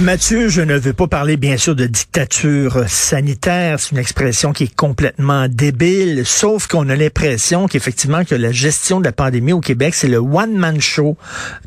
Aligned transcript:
Mathieu, 0.00 0.48
je 0.48 0.60
ne 0.60 0.76
veux 0.76 0.92
pas 0.92 1.06
parler 1.06 1.36
bien 1.36 1.56
sûr 1.56 1.76
de 1.76 1.86
dictature 1.86 2.82
sanitaire, 2.88 3.78
c'est 3.78 3.92
une 3.92 3.98
expression 3.98 4.52
qui 4.52 4.64
est 4.64 4.74
complètement 4.74 5.46
débile, 5.48 6.26
sauf 6.26 6.66
qu'on 6.66 6.88
a 6.88 6.96
l'impression 6.96 7.68
qu'effectivement 7.68 8.24
que 8.24 8.34
la 8.34 8.50
gestion 8.50 8.98
de 8.98 9.04
la 9.04 9.12
pandémie 9.12 9.52
au 9.52 9.60
Québec, 9.60 9.94
c'est 9.94 10.08
le 10.08 10.18
one-man 10.18 10.80
show 10.80 11.16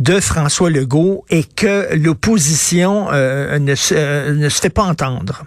de 0.01 0.19
François 0.19 0.69
Legault 0.69 1.23
et 1.29 1.45
que 1.45 1.95
l'opposition 1.95 3.07
euh, 3.13 3.59
ne, 3.59 3.75
euh, 3.93 4.33
ne 4.33 4.49
se 4.49 4.59
fait 4.59 4.69
pas 4.69 4.83
entendre. 4.83 5.45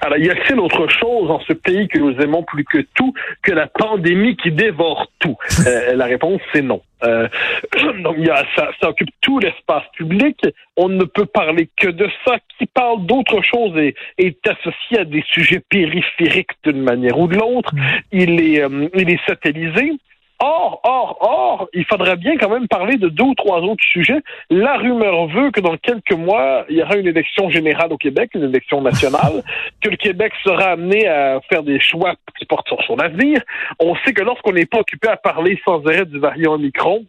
Alors, 0.00 0.18
y 0.18 0.30
a-t-il 0.30 0.58
autre 0.60 0.88
chose 0.88 1.28
dans 1.28 1.40
ce 1.40 1.52
pays 1.52 1.88
que 1.88 1.98
nous 1.98 2.18
aimons 2.20 2.42
plus 2.42 2.64
que 2.64 2.78
tout 2.94 3.12
que 3.42 3.52
la 3.52 3.66
pandémie 3.66 4.36
qui 4.36 4.50
dévore 4.50 5.10
tout? 5.18 5.36
Euh, 5.66 5.94
la 5.96 6.06
réponse, 6.06 6.40
c'est 6.52 6.62
non. 6.62 6.80
Euh, 7.02 7.28
donc, 8.02 8.16
y 8.18 8.30
a, 8.30 8.44
ça, 8.56 8.70
ça 8.80 8.88
occupe 8.88 9.10
tout 9.20 9.38
l'espace 9.38 9.82
public. 9.94 10.40
On 10.76 10.88
ne 10.88 11.04
peut 11.04 11.26
parler 11.26 11.68
que 11.76 11.88
de 11.88 12.08
ça. 12.24 12.36
Qui 12.58 12.66
parle 12.66 13.04
d'autre 13.06 13.42
chose 13.42 13.76
et 13.76 13.94
est 14.18 14.46
associé 14.46 15.00
à 15.00 15.04
des 15.04 15.22
sujets 15.28 15.62
périphériques 15.68 16.50
d'une 16.64 16.82
manière 16.82 17.18
ou 17.18 17.26
de 17.28 17.36
l'autre. 17.36 17.72
Il 18.12 18.40
est, 18.40 18.62
euh, 18.62 18.88
il 18.94 19.10
est 19.10 19.20
satellisé. 19.26 19.92
Or, 20.40 20.80
or, 20.84 21.18
or, 21.20 21.68
il 21.72 21.84
faudrait 21.84 22.16
bien 22.16 22.36
quand 22.36 22.48
même 22.48 22.68
parler 22.68 22.96
de 22.96 23.08
deux 23.08 23.24
ou 23.24 23.34
trois 23.34 23.60
autres 23.60 23.82
sujets. 23.82 24.20
La 24.50 24.76
rumeur 24.76 25.26
veut 25.26 25.50
que 25.50 25.60
dans 25.60 25.76
quelques 25.76 26.12
mois, 26.12 26.64
il 26.68 26.76
y 26.76 26.82
aura 26.82 26.96
une 26.96 27.08
élection 27.08 27.50
générale 27.50 27.92
au 27.92 27.96
Québec, 27.96 28.30
une 28.34 28.44
élection 28.44 28.80
nationale, 28.80 29.42
que 29.80 29.90
le 29.90 29.96
Québec 29.96 30.32
sera 30.44 30.70
amené 30.70 31.08
à 31.08 31.40
faire 31.50 31.64
des 31.64 31.80
choix 31.80 32.14
qui 32.38 32.44
portent 32.44 32.68
sur 32.68 32.80
son 32.84 32.98
avenir. 32.98 33.40
On 33.80 33.96
sait 34.04 34.12
que 34.12 34.22
lorsqu'on 34.22 34.52
n'est 34.52 34.66
pas 34.66 34.78
occupé 34.78 35.08
à 35.08 35.16
parler 35.16 35.60
sans 35.64 35.84
arrêt 35.86 36.06
du 36.06 36.20
variant 36.20 36.52
Omicron, 36.52 37.04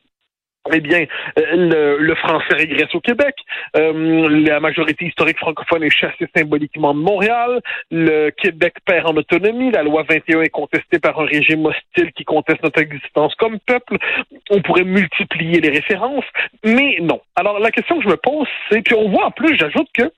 eh 0.73 0.79
bien, 0.79 1.05
le, 1.35 1.97
le, 1.97 2.15
français 2.15 2.53
régresse 2.53 2.93
au 2.93 2.99
Québec. 2.99 3.35
Euh, 3.75 4.27
la 4.45 4.59
majorité 4.59 5.05
historique 5.05 5.37
francophone 5.37 5.83
est 5.83 5.89
chassée 5.89 6.27
symboliquement 6.35 6.93
de 6.93 6.99
Montréal. 6.99 7.61
Le 7.91 8.29
Québec 8.31 8.75
perd 8.85 9.07
en 9.07 9.15
autonomie. 9.15 9.71
La 9.71 9.83
loi 9.83 10.03
21 10.09 10.41
est 10.41 10.49
contestée 10.49 10.99
par 10.99 11.19
un 11.19 11.25
régime 11.25 11.65
hostile 11.65 12.11
qui 12.13 12.23
conteste 12.23 12.63
notre 12.63 12.81
existence 12.81 13.33
comme 13.35 13.59
peuple. 13.59 13.97
On 14.49 14.61
pourrait 14.61 14.83
multiplier 14.83 15.61
les 15.61 15.69
références, 15.69 16.25
mais 16.63 16.97
non. 17.01 17.21
Alors, 17.35 17.59
la 17.59 17.71
question 17.71 17.97
que 17.97 18.03
je 18.03 18.09
me 18.09 18.17
pose, 18.17 18.47
c'est, 18.69 18.81
puis 18.81 18.95
on 18.95 19.09
voit 19.09 19.25
en 19.25 19.31
plus, 19.31 19.57
j'ajoute 19.57 19.87
que 19.93 20.11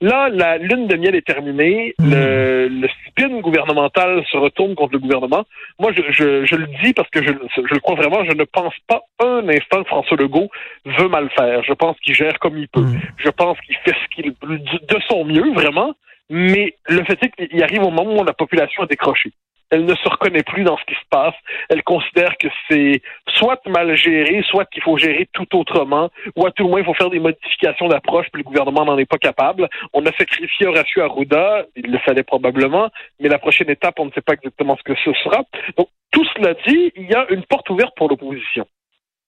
Là, 0.00 0.28
la 0.28 0.58
lune 0.58 0.86
de 0.86 0.96
miel 0.96 1.14
est 1.16 1.26
terminée. 1.26 1.94
Hmm. 1.98 2.10
Le, 2.10 2.68
le 2.68 2.88
spin 3.06 3.40
gouvernemental 3.40 4.24
se 4.30 4.36
retourne 4.36 4.74
contre 4.74 4.92
le 4.92 5.00
gouvernement. 5.00 5.44
Moi, 5.78 5.92
je, 5.92 6.02
je, 6.10 6.44
je 6.44 6.54
le 6.54 6.66
dis 6.82 6.92
parce 6.92 7.10
que 7.10 7.22
je, 7.22 7.32
je 7.56 7.74
le 7.74 7.80
crois 7.80 7.96
vraiment. 7.96 8.24
Je 8.24 8.32
ne 8.32 8.44
pense 8.44 8.74
pas 8.86 9.02
un 9.20 9.48
instant 9.48 9.82
que 9.82 9.88
François 9.88 10.16
Legault 10.16 10.48
veut 10.84 11.08
mal 11.08 11.28
faire. 11.36 11.62
Je 11.64 11.72
pense 11.72 11.98
qu'il 12.00 12.14
gère 12.14 12.38
comme 12.38 12.58
il 12.58 12.68
peut. 12.68 12.82
Mm. 12.82 13.00
Je 13.16 13.30
pense 13.30 13.58
qu'il 13.62 13.76
fait 13.84 13.94
ce 13.94 14.14
qu'il 14.14 14.32
de 14.32 14.98
son 15.08 15.24
mieux, 15.24 15.52
vraiment. 15.52 15.94
Mais 16.30 16.74
le 16.88 17.04
fait 17.04 17.18
est 17.22 17.48
qu'il 17.48 17.62
arrive 17.62 17.82
au 17.82 17.90
moment 17.90 18.20
où 18.20 18.24
la 18.24 18.34
population 18.34 18.82
a 18.82 18.86
décroché 18.86 19.32
elle 19.70 19.84
ne 19.84 19.94
se 19.94 20.08
reconnaît 20.08 20.42
plus 20.42 20.64
dans 20.64 20.76
ce 20.76 20.84
qui 20.84 20.94
se 20.94 21.06
passe. 21.10 21.34
Elle 21.68 21.82
considère 21.82 22.36
que 22.38 22.48
c'est 22.70 23.02
soit 23.28 23.60
mal 23.66 23.94
géré, 23.96 24.42
soit 24.48 24.64
qu'il 24.66 24.82
faut 24.82 24.96
gérer 24.96 25.28
tout 25.32 25.56
autrement, 25.56 26.10
ou 26.36 26.46
à 26.46 26.50
tout 26.50 26.64
le 26.64 26.70
moins 26.70 26.80
il 26.80 26.84
faut 26.84 26.94
faire 26.94 27.10
des 27.10 27.20
modifications 27.20 27.88
d'approche, 27.88 28.26
puis 28.32 28.42
le 28.42 28.46
gouvernement 28.46 28.84
n'en 28.84 28.98
est 28.98 29.10
pas 29.10 29.18
capable. 29.18 29.68
On 29.92 30.04
a 30.06 30.12
sacrifié 30.12 30.66
Horacio 30.66 31.02
Arruda, 31.02 31.66
il 31.76 31.90
le 31.90 31.98
fallait 31.98 32.22
probablement, 32.22 32.90
mais 33.20 33.28
la 33.28 33.38
prochaine 33.38 33.70
étape, 33.70 33.98
on 33.98 34.06
ne 34.06 34.12
sait 34.12 34.22
pas 34.22 34.34
exactement 34.34 34.76
ce 34.76 34.82
que 34.82 34.94
ce 35.04 35.12
sera. 35.24 35.44
Donc, 35.76 35.88
tout 36.10 36.24
cela 36.36 36.54
dit, 36.66 36.92
il 36.96 37.10
y 37.10 37.14
a 37.14 37.26
une 37.30 37.44
porte 37.44 37.68
ouverte 37.70 37.94
pour 37.96 38.08
l'opposition. 38.08 38.66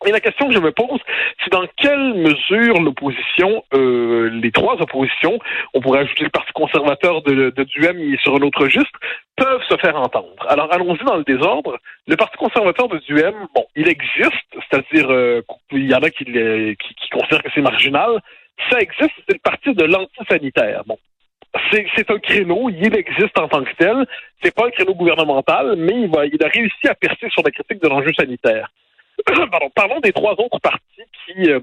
Et 0.07 0.13
la 0.13 0.21
question 0.21 0.49
que 0.49 0.55
je 0.55 0.59
me 0.61 0.73
pose, 0.73 1.01
c'est 1.45 1.53
dans 1.53 1.67
quelle 1.77 2.15
mesure 2.15 2.81
l'opposition, 2.81 3.65
euh, 3.75 4.31
les 4.31 4.51
trois 4.51 4.81
oppositions, 4.81 5.39
on 5.75 5.81
pourrait 5.81 6.01
ajouter 6.01 6.25
le 6.25 6.31
Parti 6.31 6.53
conservateur 6.53 7.23
de, 7.23 7.51
de 7.51 7.65
Duhem 7.65 7.99
et 7.99 8.17
sur 8.19 8.35
un 8.35 8.41
autre 8.41 8.63
registre, 8.63 8.99
peuvent 9.37 9.63
se 9.69 9.77
faire 9.77 9.97
entendre. 9.97 10.47
Alors 10.49 10.73
allons-y 10.73 11.05
dans 11.05 11.17
le 11.17 11.25
désordre. 11.25 11.79
Le 12.07 12.17
Parti 12.17 12.37
conservateur 12.39 12.89
de 12.89 12.99
Duhem, 12.99 13.35
bon, 13.55 13.67
il 13.77 13.89
existe, 13.89 14.33
c'est-à-dire 14.53 15.11
euh, 15.11 15.43
il 15.73 15.91
y 15.91 15.95
en 15.95 16.03
a 16.03 16.11
qui, 16.11 16.25
qui, 16.25 16.95
qui 16.95 17.11
considèrent 17.11 17.43
que 17.43 17.51
c'est 17.55 17.61
marginal. 17.61 18.21
Ça 18.71 18.79
existe, 18.79 19.15
c'est 19.27 19.35
le 19.35 19.41
parti 19.43 19.75
de 19.75 19.85
l'antisanitaire. 19.85 20.83
Bon, 20.87 20.99
c'est 21.73 22.11
un 22.11 22.19
créneau, 22.19 22.71
il 22.71 22.95
existe 22.97 23.39
en 23.39 23.49
tant 23.49 23.65
que 23.65 23.75
tel. 23.79 24.07
C'est 24.43 24.55
pas 24.55 24.67
un 24.67 24.71
créneau 24.71 24.95
gouvernemental, 24.95 25.77
mais 25.77 26.03
il, 26.03 26.11
va, 26.11 26.27
il 26.27 26.43
a 26.43 26.49
réussi 26.49 26.89
à 26.89 26.95
percer 26.95 27.29
sur 27.31 27.43
la 27.43 27.51
critique 27.51 27.83
de 27.83 27.89
l'enjeu 27.89 28.13
sanitaire. 28.13 28.71
Parlons 29.75 30.01
des 30.01 30.13
trois 30.13 30.33
autres 30.33 30.59
partis 30.61 31.03
qui, 31.27 31.51
euh, 31.51 31.61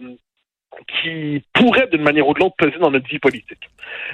qui 0.87 1.43
pourraient 1.53 1.87
d'une 1.87 2.03
manière 2.03 2.27
ou 2.27 2.33
de 2.33 2.39
l'autre 2.39 2.55
peser 2.57 2.77
dans 2.79 2.91
notre 2.91 3.07
vie 3.07 3.19
politique. 3.19 3.69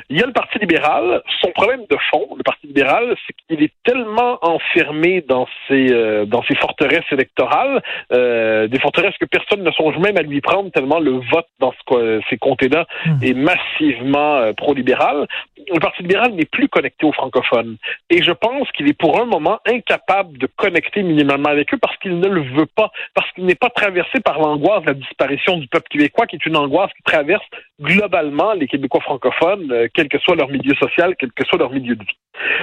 Il 0.09 0.18
y 0.18 0.24
a 0.24 0.28
le 0.28 0.34
Parti 0.34 0.59
libéral. 0.59 1.22
Son 1.41 1.51
problème 1.51 1.81
de 1.90 1.97
fond, 2.12 2.28
le 2.38 2.44
Parti 2.44 2.68
libéral, 2.68 3.16
c'est 3.25 3.34
qu'il 3.34 3.63
est 3.63 3.74
tellement 3.84 4.38
enfermé 4.41 5.22
dans 5.22 5.47
ses 5.68 5.91
euh, 5.91 6.25
dans 6.25 6.44
ses 6.44 6.56
forteresses 6.56 7.12
électorales, 7.12 7.81
euh, 8.12 8.68
des 8.68 8.79
forteresses 8.79 9.18
que 9.19 9.25
personne 9.25 9.63
ne 9.63 9.72
songe 9.72 9.97
même 9.97 10.18
à 10.18 10.22
lui 10.22 10.41
prendre 10.41 10.72
tellement 10.72 11.00
le 11.00 11.13
vote 11.31 11.47
dans 11.59 11.74
ce, 11.90 12.22
ces 12.29 12.38
comtés-là 12.38 12.85
Hmm. 13.06 13.18
est 13.22 13.34
massivement 13.34 14.35
euh, 14.38 14.53
pro-libéral. 14.53 15.28
Le 15.57 15.80
Parti 15.80 16.03
libéral 16.03 16.34
n'est 16.34 16.45
plus 16.45 16.69
connecté 16.69 17.06
aux 17.06 17.12
francophones. 17.12 17.78
Et 18.09 18.22
je 18.24 18.31
pense 18.31 18.72
qu'il 18.72 18.88
est 18.88 18.97
pour 18.97 19.19
un 19.19 19.25
moment 19.25 19.59
incapable 19.66 20.38
de 20.38 20.47
connecter 20.47 21.03
minimalement 21.03 21.50
avec 21.50 21.74
eux 21.74 21.78
parce 21.78 21.97
qu'il 21.97 22.19
ne 22.19 22.28
le 22.28 22.41
veut 22.41 22.66
pas, 22.66 22.91
parce 23.13 23.30
qu'il 23.31 23.45
n'est 23.45 23.56
pas 23.56 23.69
traversé 23.69 24.19
par 24.19 24.40
l'angoisse 24.40 24.81
de 24.84 24.88
la 24.88 24.94
disparition 24.94 25.57
du 25.57 25.68
peuple 25.68 25.88
québécois, 25.90 26.28
qui 26.28 26.35
est 26.35 26.45
une 26.45 26.52
angoisse 26.55 26.91
qui 26.93 27.03
traverse 27.03 27.45
globalement 27.81 28.53
les 28.53 28.67
Québécois 28.67 29.01
francophones, 29.01 29.71
euh, 29.71 29.87
quel 29.93 30.07
que 30.07 30.19
soit 30.19 30.35
leur 30.35 30.49
milieu 30.49 30.75
social, 30.75 31.15
quel 31.17 31.31
que 31.31 31.45
soit 31.45 31.59
leur 31.59 31.71
milieu 31.71 31.95
de 31.95 32.03
vie. 32.03 32.17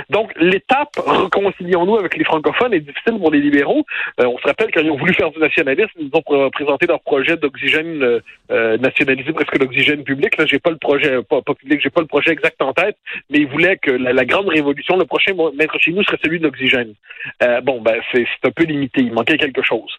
Donc, 0.09 0.33
l'étape 0.37 0.97
réconcilions-nous 0.97 1.97
avec 1.97 2.17
les 2.17 2.25
francophones 2.25 2.75
est 2.75 2.81
difficile 2.81 3.19
pour 3.19 3.31
les 3.31 3.41
libéraux. 3.41 3.85
Euh, 4.21 4.27
on 4.27 4.39
se 4.39 4.47
rappelle 4.47 4.71
quand 4.73 4.81
ils 4.81 4.91
ont 4.91 4.97
voulu 4.97 5.15
faire 5.15 5.31
du 5.31 5.39
nationalisme, 5.39 5.91
ils 5.99 6.11
ont 6.13 6.21
pr- 6.21 6.51
présenté 6.51 6.87
leur 6.87 7.01
projet 7.01 7.37
d'oxygène 7.37 8.03
euh, 8.03 8.21
euh, 8.51 8.77
nationalisé, 8.79 9.33
presque 9.33 9.59
l'oxygène 9.59 10.03
public. 10.03 10.37
Là, 10.37 10.47
j'ai 10.47 10.59
pas 10.59 10.71
le 10.71 10.77
projet, 10.77 11.23
pas, 11.23 11.43
pas 11.43 11.55
public, 11.55 11.89
pas 11.91 12.01
le 12.01 12.07
projet 12.07 12.33
exact 12.33 12.61
en 12.63 12.73
tête, 12.73 12.97
mais 13.31 13.39
ils 13.39 13.49
voulaient 13.49 13.77
que 13.77 13.91
la, 13.91 14.25
grande 14.25 14.49
révolution, 14.49 14.97
le 14.97 15.05
prochain 15.05 15.33
maître 15.55 15.79
chez 15.79 15.93
nous 15.93 16.03
serait 16.05 16.19
celui 16.23 16.39
de 16.39 16.45
l'oxygène. 16.45 16.95
Bon, 17.63 17.81
ben 17.81 18.01
c'est 18.13 18.27
un 18.45 18.51
peu 18.51 18.65
limité, 18.65 19.01
il 19.01 19.13
manquait 19.13 19.37
quelque 19.37 19.63
chose. 19.63 19.91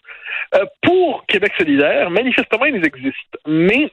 Euh, 0.55 0.65
pour 0.81 1.25
Québec 1.27 1.53
solidaire, 1.57 2.09
manifestement, 2.09 2.65
ils 2.65 2.85
existent, 2.85 3.37
mais 3.47 3.91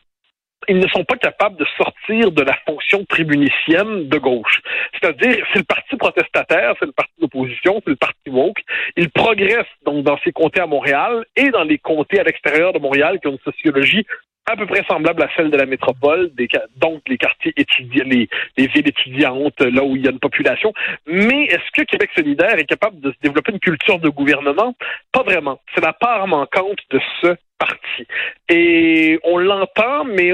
ils 0.66 0.78
ne 0.78 0.88
sont 0.88 1.04
pas 1.04 1.16
capables 1.16 1.56
de 1.56 1.66
sortir 1.76 2.32
de 2.32 2.42
la 2.42 2.54
fonction 2.66 3.04
tribunicienne 3.04 4.08
de 4.08 4.18
gauche. 4.18 4.60
C'est-à-dire, 4.92 5.46
c'est 5.52 5.60
le 5.60 5.64
parti 5.64 5.96
protestataire, 5.96 6.74
c'est 6.78 6.86
le 6.86 6.92
parti 6.92 7.12
d'opposition, 7.20 7.80
c'est 7.84 7.90
le 7.90 7.96
parti 7.96 8.28
woke. 8.28 8.60
Il 8.96 9.08
progresse 9.10 9.66
donc 9.84 10.04
dans 10.04 10.18
ses 10.24 10.32
comtés 10.32 10.60
à 10.60 10.66
Montréal 10.66 11.24
et 11.36 11.50
dans 11.50 11.64
les 11.64 11.78
comtés 11.78 12.20
à 12.20 12.24
l'extérieur 12.24 12.72
de 12.72 12.78
Montréal 12.78 13.20
qui 13.20 13.28
ont 13.28 13.32
une 13.32 13.52
sociologie 13.52 14.04
à 14.48 14.56
peu 14.56 14.66
près 14.66 14.82
semblable 14.88 15.22
à 15.22 15.28
celle 15.36 15.50
de 15.50 15.56
la 15.56 15.66
métropole, 15.66 16.30
donc 16.76 17.02
les 17.06 17.18
quartiers 17.18 17.52
étudiants, 17.56 18.04
les, 18.06 18.28
les 18.56 18.66
villes 18.66 18.88
étudiantes, 18.88 19.60
là 19.60 19.84
où 19.84 19.94
il 19.94 20.04
y 20.04 20.08
a 20.08 20.10
une 20.10 20.18
population. 20.18 20.72
Mais 21.06 21.44
est-ce 21.44 21.70
que 21.74 21.82
Québec 21.82 22.10
solidaire 22.16 22.58
est 22.58 22.64
capable 22.64 23.00
de 23.00 23.10
se 23.12 23.16
développer 23.22 23.52
une 23.52 23.60
culture 23.60 23.98
de 23.98 24.08
gouvernement? 24.08 24.74
Pas 25.12 25.22
vraiment. 25.22 25.60
C'est 25.74 25.84
la 25.84 25.92
part 25.92 26.26
manquante 26.26 26.78
de 26.90 27.00
ce 27.20 27.36
parti. 27.58 28.06
Et 28.48 29.18
on 29.24 29.36
l'entend, 29.38 30.04
mais 30.04 30.32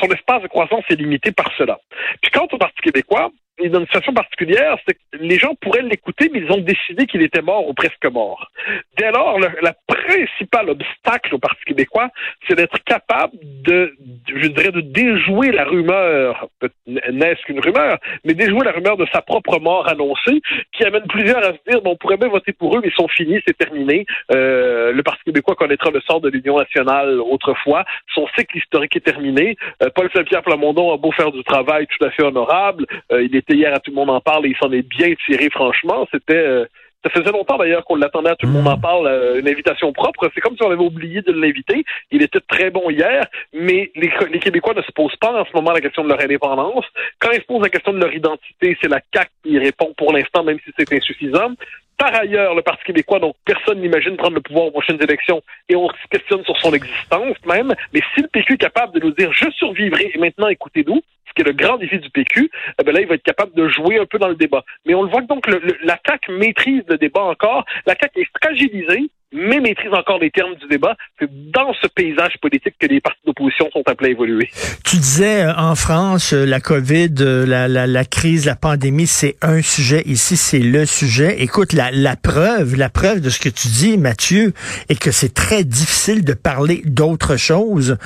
son 0.00 0.06
espace 0.08 0.42
de 0.42 0.48
croissance 0.48 0.84
est 0.88 0.94
limité 0.94 1.32
par 1.32 1.50
cela. 1.58 1.78
Puis 2.22 2.30
quant 2.30 2.46
au 2.50 2.58
Parti 2.58 2.80
québécois, 2.82 3.30
est 3.66 3.68
dans 3.68 3.80
une 3.80 3.86
situation 3.86 4.12
particulière, 4.12 4.76
c'est 4.86 4.94
que 4.94 5.00
les 5.20 5.38
gens 5.38 5.54
pourraient 5.60 5.82
l'écouter, 5.82 6.30
mais 6.32 6.40
ils 6.40 6.52
ont 6.52 6.58
décidé 6.58 7.06
qu'il 7.06 7.22
était 7.22 7.42
mort 7.42 7.68
ou 7.68 7.74
presque 7.74 8.04
mort. 8.06 8.50
Dès 8.96 9.10
lors, 9.10 9.38
le, 9.38 9.48
la 9.62 9.74
principal 9.86 10.70
obstacle 10.70 11.34
au 11.34 11.38
Parti 11.38 11.62
québécois, 11.66 12.08
c'est 12.48 12.54
d'être 12.56 12.82
capable 12.84 13.36
de, 13.42 13.94
je 14.26 14.48
dirais, 14.48 14.72
de 14.72 14.80
déjouer 14.80 15.52
la 15.52 15.64
rumeur, 15.64 16.48
n'est-ce 16.86 17.42
qu'une 17.44 17.60
rumeur, 17.60 17.98
mais 18.24 18.34
déjouer 18.34 18.64
la 18.64 18.72
rumeur 18.72 18.96
de 18.96 19.06
sa 19.12 19.22
propre 19.22 19.58
mort 19.60 19.88
annoncée, 19.88 20.40
qui 20.72 20.84
amène 20.84 21.06
plusieurs 21.08 21.38
à 21.38 21.52
se 21.52 21.70
dire, 21.70 21.82
bon, 21.82 21.92
on 21.92 21.96
pourrait 21.96 22.16
bien 22.16 22.28
voter 22.28 22.52
pour 22.52 22.76
eux, 22.76 22.80
mais 22.82 22.88
ils 22.88 22.94
sont 22.94 23.08
finis, 23.08 23.40
c'est 23.46 23.56
terminé. 23.56 24.06
Euh, 24.32 24.92
le 24.92 25.02
Parti 25.02 25.22
québécois 25.24 25.54
connaîtra 25.54 25.90
le 25.90 26.00
sort 26.00 26.20
de 26.20 26.28
l'Union 26.28 26.58
nationale 26.58 27.20
autrefois. 27.20 27.84
Son 28.14 28.26
cycle 28.36 28.58
historique 28.58 28.96
est 28.96 29.04
terminé. 29.04 29.56
Euh, 29.82 29.90
Paul 29.94 30.08
Saint-Pierre 30.14 30.42
Plamondon 30.42 30.92
a 30.92 30.96
beau 30.96 31.12
faire 31.12 31.32
du 31.32 31.42
travail 31.44 31.86
tout 31.86 32.04
à 32.04 32.10
fait 32.10 32.22
honorable. 32.22 32.86
Euh, 33.12 33.22
il 33.22 33.34
était 33.50 33.58
hier 33.58 33.74
à 33.74 33.80
Tout 33.80 33.90
le 33.90 33.96
monde 33.96 34.10
en 34.10 34.20
parle 34.20 34.46
et 34.46 34.50
il 34.50 34.56
s'en 34.56 34.70
est 34.72 34.82
bien 34.86 35.12
tiré, 35.26 35.48
franchement. 35.50 36.06
C'était... 36.12 36.34
euh, 36.34 36.64
Ça 37.02 37.08
faisait 37.08 37.32
longtemps 37.32 37.56
d'ailleurs 37.56 37.82
qu'on 37.86 37.96
l'attendait, 37.96 38.36
tout 38.38 38.46
le 38.46 38.52
monde 38.52 38.68
en 38.68 38.76
Mm. 38.76 38.80
parle, 38.82 39.06
euh, 39.06 39.40
une 39.40 39.48
invitation 39.48 39.90
propre. 39.90 40.30
C'est 40.34 40.42
comme 40.42 40.54
si 40.54 40.62
on 40.62 40.70
avait 40.70 40.84
oublié 40.84 41.22
de 41.22 41.32
l'inviter. 41.32 41.82
Il 42.10 42.20
était 42.22 42.40
très 42.46 42.68
bon 42.70 42.90
hier, 42.90 43.24
mais 43.54 43.90
les, 43.94 44.12
les 44.30 44.38
Québécois 44.38 44.74
ne 44.74 44.82
se 44.82 44.92
posent 44.92 45.16
pas 45.16 45.32
en 45.40 45.46
ce 45.46 45.52
moment 45.54 45.72
la 45.72 45.80
question 45.80 46.04
de 46.04 46.10
leur 46.10 46.20
indépendance. 46.20 46.84
Quand 47.18 47.30
ils 47.32 47.40
se 47.40 47.46
posent 47.46 47.62
la 47.62 47.70
question 47.70 47.94
de 47.94 48.00
leur 48.00 48.12
identité, 48.12 48.76
c'est 48.82 48.88
la 48.90 49.00
CAQ 49.14 49.30
qui 49.44 49.58
répond 49.58 49.94
pour 49.96 50.12
l'instant, 50.12 50.44
même 50.44 50.58
si 50.62 50.70
c'est 50.78 50.92
insuffisant. 50.92 51.52
Par 51.96 52.14
ailleurs, 52.14 52.54
le 52.54 52.60
Parti 52.62 52.84
québécois, 52.84 53.18
donc 53.18 53.34
personne 53.46 53.80
n'imagine 53.80 54.16
prendre 54.18 54.34
le 54.34 54.40
pouvoir 54.42 54.66
aux 54.66 54.70
prochaines 54.70 55.02
élections 55.02 55.40
et 55.70 55.76
on 55.76 55.88
se 55.88 56.06
questionne 56.10 56.44
sur 56.44 56.56
son 56.58 56.72
existence 56.74 57.36
même. 57.46 57.74
Mais 57.94 58.00
si 58.14 58.20
le 58.22 58.28
PQ 58.28 58.54
est 58.54 58.56
capable 58.58 58.92
de 58.98 59.06
nous 59.06 59.12
dire 59.12 59.32
je 59.32 59.50
survivrai 59.52 60.10
et 60.14 60.18
maintenant 60.18 60.48
écoutez-nous, 60.48 61.00
ce 61.30 61.34
qui 61.34 61.42
est 61.42 61.52
le 61.52 61.56
grand 61.56 61.78
défi 61.78 61.98
du 61.98 62.10
PQ, 62.10 62.50
eh 62.78 62.84
ben 62.84 62.92
là, 62.92 63.00
il 63.00 63.06
va 63.06 63.14
être 63.14 63.22
capable 63.22 63.54
de 63.54 63.68
jouer 63.68 63.98
un 63.98 64.06
peu 64.06 64.18
dans 64.18 64.28
le 64.28 64.34
débat. 64.34 64.64
Mais 64.84 64.94
on 64.94 65.02
le 65.02 65.08
voit 65.08 65.22
que 65.22 65.26
donc 65.26 65.46
le, 65.46 65.58
le, 65.58 65.76
la 65.82 65.98
CAQ 66.06 66.32
maîtrise 66.32 66.82
le 66.88 66.98
débat 66.98 67.22
encore. 67.22 67.64
La 67.86 67.94
CAQ 68.00 68.20
est 68.20 68.28
fragilisée, 68.42 69.10
mais 69.32 69.60
maîtrise 69.60 69.92
encore 69.92 70.18
les 70.18 70.30
termes 70.30 70.54
du 70.56 70.66
débat. 70.68 70.96
C'est 71.18 71.30
dans 71.52 71.72
ce 71.80 71.86
paysage 71.88 72.34
politique 72.40 72.74
que 72.78 72.86
les 72.86 73.00
partis 73.00 73.20
d'opposition 73.26 73.68
sont 73.72 73.82
appelés 73.86 74.08
à 74.08 74.12
évoluer. 74.12 74.50
Tu 74.84 74.96
disais 74.96 75.44
euh, 75.44 75.54
en 75.56 75.74
France, 75.74 76.32
euh, 76.32 76.44
la 76.44 76.60
COVID, 76.60 77.14
euh, 77.20 77.46
la, 77.46 77.68
la, 77.68 77.86
la 77.86 78.04
crise, 78.04 78.46
la 78.46 78.56
pandémie, 78.56 79.06
c'est 79.06 79.36
un 79.42 79.62
sujet. 79.62 80.02
Ici, 80.06 80.36
c'est 80.36 80.58
le 80.58 80.84
sujet. 80.86 81.42
Écoute, 81.42 81.72
la, 81.72 81.90
la 81.90 82.16
preuve, 82.16 82.76
la 82.76 82.88
preuve 82.88 83.20
de 83.20 83.30
ce 83.30 83.38
que 83.38 83.48
tu 83.48 83.68
dis, 83.68 83.96
Mathieu, 83.98 84.52
est 84.88 85.00
que 85.00 85.10
c'est 85.10 85.32
très 85.34 85.64
difficile 85.64 86.24
de 86.24 86.34
parler 86.34 86.82
d'autre 86.84 87.36
chose. 87.36 87.96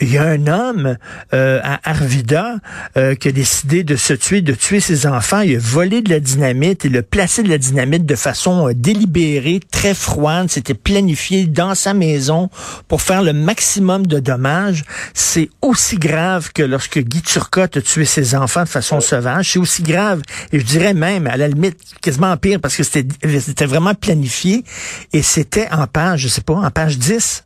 Il 0.00 0.12
y 0.12 0.18
a 0.18 0.24
un 0.24 0.46
homme 0.46 0.96
euh, 1.34 1.60
à 1.62 1.90
Arvida 1.90 2.56
euh, 2.96 3.14
qui 3.14 3.28
a 3.28 3.32
décidé 3.32 3.84
de 3.84 3.96
se 3.96 4.12
tuer, 4.12 4.40
de 4.40 4.54
tuer 4.54 4.80
ses 4.80 5.06
enfants. 5.06 5.40
Il 5.40 5.56
a 5.56 5.58
volé 5.58 6.02
de 6.02 6.10
la 6.10 6.20
dynamite, 6.20 6.84
il 6.84 6.96
a 6.96 7.02
placé 7.02 7.42
de 7.42 7.48
la 7.48 7.58
dynamite 7.58 8.06
de 8.06 8.14
façon 8.14 8.70
délibérée, 8.74 9.60
très 9.70 9.94
froide. 9.94 10.48
C'était 10.58 10.74
planifié 10.74 11.46
dans 11.46 11.76
sa 11.76 11.94
maison 11.94 12.50
pour 12.88 13.00
faire 13.00 13.22
le 13.22 13.32
maximum 13.32 14.08
de 14.08 14.18
dommages. 14.18 14.82
C'est 15.14 15.50
aussi 15.62 15.98
grave 15.98 16.50
que 16.52 16.64
lorsque 16.64 16.98
Guy 16.98 17.22
Turcotte 17.22 17.76
a 17.76 17.80
tué 17.80 18.04
ses 18.04 18.34
enfants 18.34 18.64
de 18.64 18.68
façon 18.68 18.98
sauvage. 19.00 19.52
C'est 19.52 19.60
aussi 19.60 19.84
grave, 19.84 20.20
et 20.52 20.58
je 20.58 20.64
dirais 20.64 20.94
même, 20.94 21.28
à 21.28 21.36
la 21.36 21.46
limite, 21.46 21.78
quasiment 22.02 22.36
pire, 22.36 22.58
parce 22.60 22.76
que 22.76 22.82
c'était 22.82 23.66
vraiment 23.66 23.94
planifié, 23.94 24.64
et 25.12 25.22
c'était 25.22 25.68
en 25.70 25.86
page, 25.86 26.22
je 26.22 26.28
sais 26.28 26.40
pas, 26.42 26.54
en 26.54 26.70
page 26.72 26.98
10, 26.98 27.44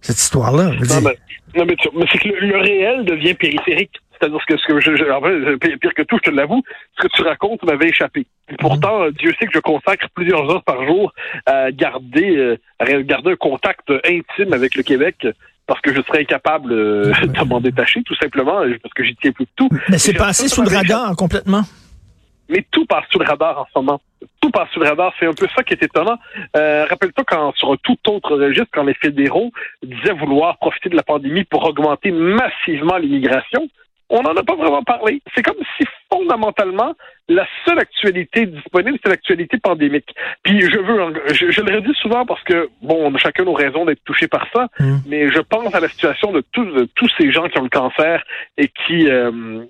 cette 0.00 0.18
histoire-là. 0.18 0.70
Non, 0.88 1.00
mais, 1.02 1.18
non, 1.54 1.66
mais, 1.66 1.76
tu- 1.76 1.88
mais 1.94 2.06
c'est 2.10 2.18
que 2.18 2.28
le, 2.28 2.46
le 2.48 2.58
réel 2.60 3.04
devient 3.04 3.34
périphérique. 3.34 3.92
C'est-à-dire 4.24 4.46
que 4.46 4.56
ce 4.56 4.66
que 4.66 4.80
je, 4.80 4.96
je- 4.96 5.10
en 5.10 5.20
fait, 5.20 5.78
pire 5.78 5.94
que 5.94 6.02
tout, 6.02 6.16
je 6.24 6.30
te 6.30 6.34
l'avoue, 6.34 6.62
ce 6.96 7.06
que 7.06 7.12
tu 7.14 7.22
racontes 7.22 7.62
m'avait 7.64 7.88
échappé. 7.88 8.26
Et 8.48 8.56
pourtant, 8.56 9.02
euh, 9.02 9.10
Dieu 9.10 9.34
sait 9.38 9.46
que 9.46 9.52
je 9.54 9.58
consacre 9.60 10.06
plusieurs 10.14 10.50
heures 10.50 10.62
par 10.64 10.84
jour 10.86 11.12
à 11.46 11.70
garder, 11.72 12.36
euh, 12.36 12.56
à 12.78 12.84
garder 13.02 13.32
un 13.32 13.36
contact 13.36 13.90
intime 14.04 14.52
avec 14.52 14.74
le 14.76 14.82
Québec 14.82 15.26
parce 15.66 15.80
que 15.80 15.94
je 15.94 16.00
serais 16.02 16.20
incapable 16.20 16.72
euh, 16.72 17.12
de 17.22 17.44
m'en 17.44 17.60
détacher, 17.60 18.02
tout 18.02 18.14
simplement, 18.16 18.62
parce 18.82 18.94
que 18.94 19.04
j'y 19.04 19.14
tiens 19.16 19.32
plus 19.32 19.46
que 19.46 19.50
tout. 19.56 19.68
Mais 19.88 19.98
c'est 19.98 20.14
passé 20.14 20.48
sous 20.48 20.62
le 20.62 20.68
radar 20.74 21.14
complètement. 21.16 21.62
mais 22.48 22.64
tout 22.70 22.84
passe 22.86 23.04
sous 23.10 23.18
le 23.18 23.24
radar 23.26 23.58
en 23.60 23.64
ce 23.72 23.78
moment. 23.78 24.00
Tout 24.40 24.50
passe 24.50 24.68
sous 24.72 24.80
le 24.80 24.86
radar. 24.88 25.12
C'est 25.18 25.26
un 25.26 25.32
peu 25.32 25.46
ça 25.56 25.62
qui 25.62 25.72
est 25.72 25.82
étonnant. 25.82 26.18
Euh, 26.56 26.84
Rappelle-toi 26.88 27.24
quand, 27.26 27.54
sur 27.56 27.72
un 27.72 27.76
tout 27.82 27.96
autre 28.08 28.36
registre, 28.36 28.68
quand 28.74 28.84
les 28.84 28.92
fédéraux 28.94 29.50
disaient 29.82 30.12
vouloir 30.12 30.58
profiter 30.58 30.90
de 30.90 30.96
la 30.96 31.02
pandémie 31.02 31.44
pour 31.44 31.64
augmenter 31.64 32.10
massivement 32.10 32.98
l'immigration, 32.98 33.68
on 34.10 34.22
n'en 34.22 34.34
a 34.36 34.42
pas 34.42 34.54
vraiment 34.54 34.82
parlé. 34.82 35.20
C'est 35.34 35.42
comme 35.42 35.56
si 35.78 35.84
fondamentalement, 36.10 36.94
la 37.28 37.46
seule 37.64 37.78
actualité 37.78 38.46
disponible, 38.46 38.98
c'est 39.02 39.10
l'actualité 39.10 39.58
pandémique. 39.58 40.14
Puis 40.42 40.60
je 40.60 40.78
veux, 40.78 41.14
je, 41.32 41.50
je 41.50 41.60
le 41.62 41.76
redis 41.76 41.94
souvent 42.00 42.26
parce 42.26 42.42
que, 42.44 42.68
bon, 42.82 43.10
on 43.10 43.14
a 43.14 43.18
chacun 43.18 43.44
nos 43.44 43.54
raisons 43.54 43.84
d'être 43.84 44.04
touchés 44.04 44.28
par 44.28 44.46
ça, 44.54 44.68
Mm. 44.78 44.96
mais 45.06 45.30
je 45.30 45.40
pense 45.40 45.74
à 45.74 45.80
la 45.80 45.88
situation 45.88 46.32
de 46.32 46.42
tous, 46.52 46.64
de 46.64 46.88
tous 46.94 47.08
ces 47.18 47.30
gens 47.32 47.48
qui 47.48 47.58
ont 47.58 47.62
le 47.62 47.68
cancer 47.68 48.22
et 48.58 48.68
qui, 48.68 49.08
euh, 49.08 49.64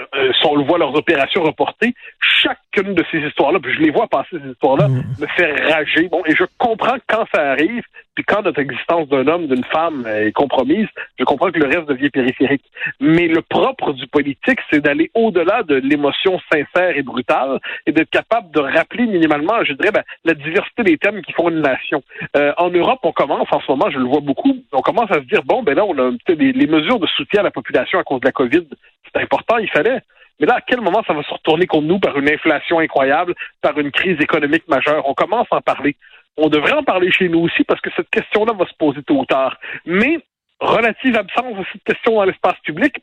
euh, 0.00 0.32
si 0.32 0.46
on 0.46 0.56
le 0.56 0.64
voit 0.64 0.78
leurs 0.78 0.94
opérations 0.94 1.42
reportées, 1.42 1.94
chacune 2.20 2.94
de 2.94 3.04
ces 3.10 3.18
histoires-là, 3.18 3.58
puis 3.60 3.72
je 3.74 3.80
les 3.80 3.90
vois 3.90 4.06
passer 4.08 4.36
ces 4.42 4.50
histoires-là, 4.50 4.88
Mm. 4.88 5.02
me 5.20 5.26
fait 5.26 5.72
rager. 5.72 6.08
Bon, 6.08 6.22
et 6.26 6.34
je 6.34 6.44
comprends 6.58 6.96
quand 7.08 7.24
ça 7.34 7.50
arrive, 7.50 7.82
puis 8.14 8.24
quand 8.24 8.42
notre 8.42 8.60
existence 8.60 9.08
d'un 9.08 9.26
homme, 9.26 9.46
d'une 9.46 9.64
femme 9.64 10.06
est 10.06 10.32
compromise, 10.32 10.86
je 11.18 11.24
comprends 11.24 11.50
que 11.50 11.58
le 11.58 11.66
reste 11.66 11.88
devient 11.88 12.10
périphérique. 12.10 12.64
Mais 13.00 13.26
le 13.28 13.42
propre 13.42 13.92
du 13.92 14.06
politique, 14.06 14.58
c'est 14.70 14.80
d'aller 14.80 15.10
au-delà 15.14 15.62
de 15.62 15.76
l'émotion 15.76 16.40
sincère 16.50 16.96
et 16.96 17.02
brutale 17.02 17.58
et 17.86 17.92
d'être 17.92 18.10
capable 18.10 18.50
de 18.52 18.60
rappeler 18.60 19.06
minimalement, 19.06 19.64
je 19.64 19.72
dirais, 19.74 19.92
ben, 19.92 20.02
la 20.24 20.34
diversité 20.34 20.82
des 20.82 20.98
thèmes 20.98 21.22
qui 21.22 21.32
font 21.32 21.48
une 21.48 21.60
nation. 21.60 22.02
Euh, 22.36 22.52
en 22.56 22.70
Europe, 22.70 23.00
on 23.02 23.12
commence 23.12 23.48
en 23.50 23.60
ce 23.60 23.70
moment, 23.70 23.90
je 23.90 23.98
le 23.98 24.06
vois 24.06 24.20
beaucoup, 24.20 24.56
on 24.72 24.80
commence 24.80 25.10
à 25.10 25.16
se 25.16 25.26
dire, 25.26 25.42
bon, 25.44 25.62
ben 25.62 25.74
là, 25.74 25.84
on 25.84 25.96
a 25.98 26.10
peut-être 26.24 26.38
des 26.38 26.52
les 26.52 26.66
mesures 26.66 26.98
de 26.98 27.06
soutien 27.06 27.40
à 27.40 27.44
la 27.44 27.50
population 27.50 27.98
à 27.98 28.02
cause 28.02 28.20
de 28.20 28.26
la 28.26 28.32
COVID. 28.32 28.66
C'est 29.16 29.22
important, 29.22 29.58
il 29.58 29.70
fallait. 29.70 30.00
Mais 30.38 30.46
là, 30.46 30.56
à 30.56 30.60
quel 30.60 30.80
moment 30.80 31.02
ça 31.06 31.14
va 31.14 31.22
se 31.22 31.32
retourner 31.32 31.66
contre 31.66 31.86
nous 31.86 31.98
par 31.98 32.16
une 32.18 32.28
inflation 32.28 32.78
incroyable, 32.78 33.34
par 33.62 33.78
une 33.78 33.90
crise 33.90 34.20
économique 34.20 34.68
majeure? 34.68 35.08
On 35.08 35.14
commence 35.14 35.46
à 35.50 35.56
en 35.56 35.60
parler. 35.62 35.96
On 36.36 36.48
devrait 36.48 36.74
en 36.74 36.82
parler 36.82 37.10
chez 37.10 37.28
nous 37.28 37.40
aussi 37.40 37.64
parce 37.64 37.80
que 37.80 37.90
cette 37.96 38.10
question-là 38.10 38.52
va 38.52 38.66
se 38.66 38.74
poser 38.78 39.02
tôt 39.02 39.20
ou 39.20 39.24
tard. 39.24 39.58
Mais, 39.86 40.18
relative 40.60 41.16
absence 41.16 41.56
de 41.56 41.64
cette 41.72 41.84
question 41.84 42.16
dans 42.16 42.24
l'espace 42.24 42.58
public, 42.62 42.96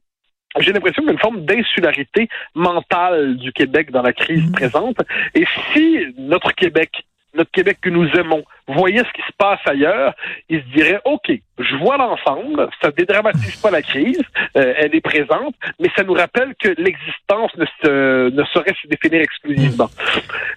j'ai 0.60 0.71
l'impression 0.71 1.01
qu'il 1.01 1.07
y 1.07 1.10
a 1.10 1.13
une 1.13 1.19
forme 1.19 1.45
d'insularité 1.45 2.30
mentale 2.54 3.38
du 3.38 3.51
Québec 3.51 3.89
dans 3.89 4.04
la 4.04 4.13
crise 4.13 4.51
présente. 4.51 4.98
Et 5.33 5.45
si 5.71 6.13
notre 6.19 6.51
Québec, 6.51 6.92
notre 7.33 7.51
Québec 7.51 7.80
que 7.81 7.89
nous 7.89 8.07
aimons, 8.12 8.44
voyait 8.68 9.03
ce 9.03 9.12
qui 9.13 9.21
se 9.21 9.33
passe 9.38 9.59
ailleurs, 9.65 10.13
il 10.50 10.62
se 10.62 10.68
dirait, 10.68 11.01
OK, 11.06 11.31
je 11.59 11.75
vois 11.77 11.97
l'ensemble, 11.97 12.69
ça 12.81 12.91
dédramatise 12.91 13.56
pas 13.57 13.71
la 13.71 13.81
crise, 13.81 14.21
euh, 14.57 14.74
elle 14.77 14.95
est 14.95 15.01
présente, 15.01 15.56
mais 15.80 15.89
ça 15.95 16.03
nous 16.03 16.13
rappelle 16.13 16.53
que 16.56 16.69
l'existence 16.77 17.56
ne, 17.57 17.65
se, 17.65 18.30
ne 18.30 18.44
saurait 18.45 18.75
se 18.81 18.88
définir 18.88 19.21
exclusivement. 19.21 19.89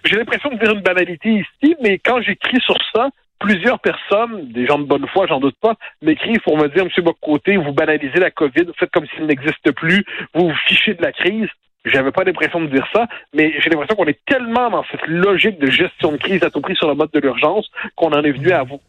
J'ai 0.05 0.15
l'impression 0.17 0.49
de 0.49 0.57
dire 0.57 0.71
une 0.71 0.81
banalité 0.81 1.29
ici, 1.29 1.75
mais 1.81 1.99
quand 1.99 2.21
j'écris 2.21 2.59
sur 2.61 2.77
ça, 2.93 3.09
plusieurs 3.39 3.79
personnes, 3.79 4.51
des 4.51 4.65
gens 4.65 4.79
de 4.79 4.85
bonne 4.85 5.07
foi, 5.07 5.27
j'en 5.27 5.39
doute 5.39 5.57
pas, 5.61 5.75
m'écrivent 6.01 6.41
pour 6.41 6.57
me 6.57 6.67
dire, 6.67 6.85
Monsieur 6.85 7.01
Bocoté, 7.01 7.57
vous 7.57 7.71
banalisez 7.71 8.19
la 8.19 8.31
COVID, 8.31 8.63
vous 8.63 8.73
faites 8.77 8.91
comme 8.91 9.07
s'il 9.15 9.25
n'existe 9.25 9.71
plus, 9.71 10.03
vous 10.33 10.49
vous 10.49 10.55
fichez 10.67 10.93
de 10.93 11.01
la 11.01 11.11
crise. 11.11 11.49
J'avais 11.87 12.11
pas 12.11 12.23
l'impression 12.23 12.61
de 12.61 12.67
dire 12.67 12.87
ça, 12.93 13.07
mais 13.33 13.53
j'ai 13.59 13.69
l'impression 13.69 13.95
qu'on 13.95 14.05
est 14.05 14.19
tellement 14.25 14.69
dans 14.69 14.83
cette 14.91 15.05
logique 15.07 15.59
de 15.59 15.69
gestion 15.69 16.11
de 16.11 16.17
crise 16.17 16.43
à 16.43 16.49
tout 16.49 16.61
prix 16.61 16.75
sur 16.75 16.87
le 16.87 16.95
mode 16.95 17.11
de 17.11 17.19
l'urgence 17.19 17.69
qu'on 17.95 18.11
en 18.11 18.23
est 18.23 18.31
venu 18.31 18.51
à 18.51 18.63
vous 18.63 18.79